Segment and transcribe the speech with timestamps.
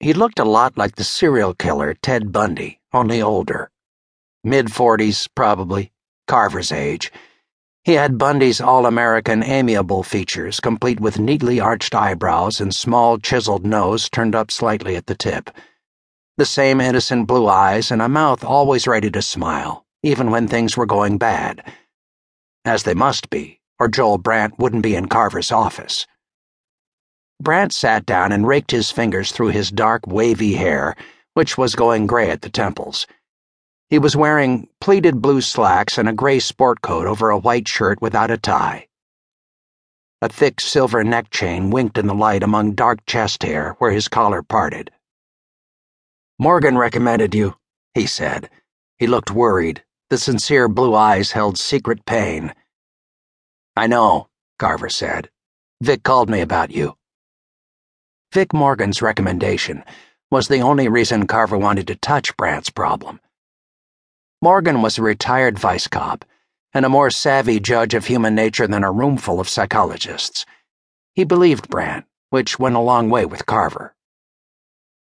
[0.00, 3.70] He looked a lot like the serial killer Ted Bundy, only older.
[4.44, 5.92] Mid 40s, probably,
[6.28, 7.10] Carver's age.
[7.82, 13.66] He had Bundy's all American amiable features, complete with neatly arched eyebrows and small chiseled
[13.66, 15.50] nose turned up slightly at the tip.
[16.36, 20.76] The same innocent blue eyes and a mouth always ready to smile, even when things
[20.76, 21.64] were going bad.
[22.64, 26.06] As they must be, or Joel Brandt wouldn't be in Carver's office.
[27.40, 30.96] Brandt sat down and raked his fingers through his dark, wavy hair,
[31.34, 33.06] which was going gray at the temples.
[33.90, 38.02] He was wearing pleated blue slacks and a gray sport coat over a white shirt
[38.02, 38.88] without a tie.
[40.20, 44.08] A thick silver neck chain winked in the light among dark chest hair where his
[44.08, 44.90] collar parted.
[46.40, 47.54] Morgan recommended you,
[47.94, 48.50] he said.
[48.98, 49.84] He looked worried.
[50.10, 52.52] The sincere blue eyes held secret pain.
[53.76, 55.30] I know, Carver said.
[55.80, 56.97] Vic called me about you.
[58.32, 59.82] Vic Morgan's recommendation
[60.30, 63.20] was the only reason Carver wanted to touch Brandt's problem.
[64.42, 66.26] Morgan was a retired vice cop
[66.74, 70.44] and a more savvy judge of human nature than a roomful of psychologists.
[71.14, 73.94] He believed Brandt, which went a long way with Carver.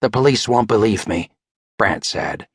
[0.00, 1.30] The police won't believe me,
[1.78, 2.46] Brandt said.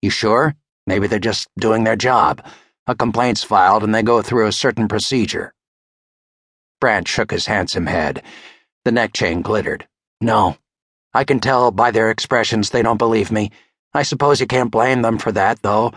[0.00, 0.54] You sure?
[0.86, 2.44] Maybe they're just doing their job.
[2.86, 5.52] A complaint's filed and they go through a certain procedure.
[6.80, 8.22] Brandt shook his handsome head.
[8.84, 9.86] The neck chain glittered.
[10.20, 10.56] No.
[11.12, 13.50] I can tell by their expressions they don't believe me.
[13.92, 15.92] I suppose you can't blame them for that, though.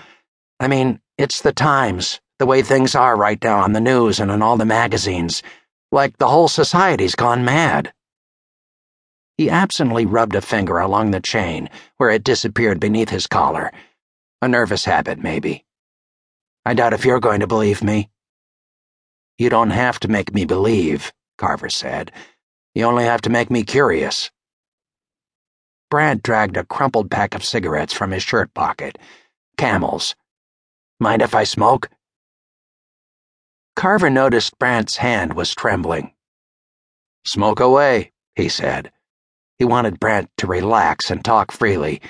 [0.59, 4.31] I mean, it's the times, the way things are right now on the news and
[4.31, 5.43] in all the magazines.
[5.91, 7.93] Like the whole society's gone mad.
[9.37, 13.71] He absently rubbed a finger along the chain where it disappeared beneath his collar.
[14.41, 15.65] A nervous habit, maybe.
[16.65, 18.09] I doubt if you're going to believe me.
[19.37, 22.11] You don't have to make me believe, Carver said.
[22.75, 24.31] You only have to make me curious.
[25.91, 28.97] Brandt dragged a crumpled pack of cigarettes from his shirt pocket.
[29.57, 30.15] Camels.
[30.99, 31.89] Mind if I smoke?
[33.75, 36.13] Carver noticed Brandt's hand was trembling.
[37.25, 38.91] Smoke away, he said.
[39.59, 42.01] He wanted Brandt to relax and talk freely.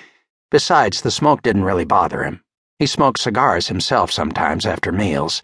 [0.50, 2.42] Besides, the smoke didn't really bother him.
[2.80, 5.42] He smoked cigars himself sometimes after meals.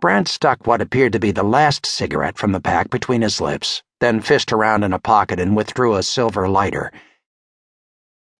[0.00, 3.82] Brandt stuck what appeared to be the last cigarette from the pack between his lips
[4.00, 6.90] then fished around in a pocket and withdrew a silver lighter.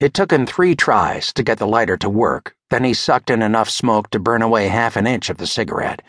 [0.01, 3.43] It took him three tries to get the lighter to work, then he sucked in
[3.43, 6.01] enough smoke to burn away half an inch of the cigarette.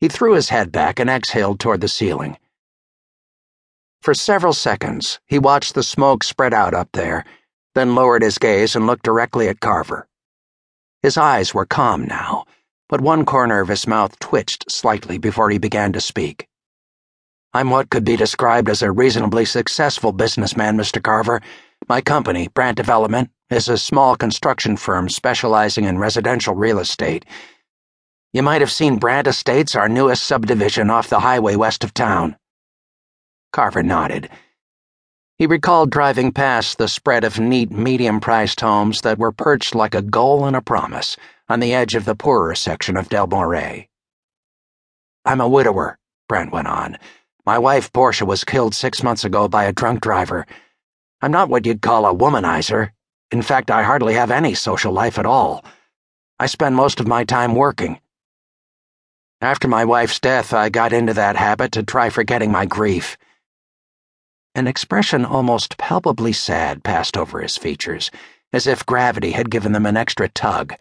[0.00, 2.38] He threw his head back and exhaled toward the ceiling.
[4.02, 7.24] For several seconds, he watched the smoke spread out up there,
[7.74, 10.06] then lowered his gaze and looked directly at Carver.
[11.02, 12.44] His eyes were calm now,
[12.94, 16.46] but one corner of his mouth twitched slightly before he began to speak.
[17.52, 21.02] I'm what could be described as a reasonably successful businessman, Mr.
[21.02, 21.42] Carver.
[21.88, 27.24] My company, Brandt Development, is a small construction firm specializing in residential real estate.
[28.32, 32.36] You might have seen Brandt Estates, our newest subdivision off the highway west of town.
[33.52, 34.30] Carver nodded.
[35.36, 39.96] He recalled driving past the spread of neat, medium priced homes that were perched like
[39.96, 41.16] a goal and a promise
[41.48, 43.88] on the edge of the poorer section of Del Moray.
[45.24, 46.96] I'm a widower, Brandt went on.
[47.44, 50.46] My wife, Portia, was killed six months ago by a drunk driver.
[51.20, 52.92] I'm not what you'd call a womanizer.
[53.30, 55.64] In fact, I hardly have any social life at all.
[56.38, 58.00] I spend most of my time working.
[59.42, 63.18] After my wife's death, I got into that habit to try forgetting my grief.
[64.54, 68.10] An expression almost palpably sad passed over his features,
[68.52, 70.74] as if gravity had given them an extra tug.